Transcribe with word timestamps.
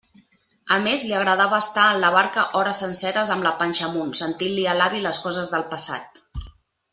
A 0.75 0.77
més 0.85 1.01
li 1.09 1.11
agradava 1.17 1.59
estar 1.65 1.83
en 1.95 2.01
la 2.03 2.09
barca 2.15 2.45
hores 2.61 2.79
senceres 2.85 3.33
amb 3.37 3.47
la 3.49 3.53
panxa 3.61 3.87
amunt, 3.89 4.11
sentint-li 4.21 4.65
a 4.73 4.77
l'avi 4.81 5.05
les 5.09 5.21
coses 5.27 5.53
del 5.53 5.69
passat. 5.77 6.25